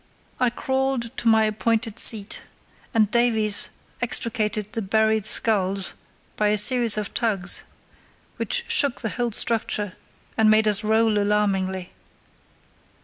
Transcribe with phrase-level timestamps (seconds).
[0.39, 2.41] I crawled to my appointed seat,
[2.91, 3.69] and Davies
[4.01, 5.93] extricated the buried sculls
[6.37, 7.61] by a series of tugs,
[8.37, 9.93] which shook the whole structure,
[10.35, 11.93] and made us roll alarmingly.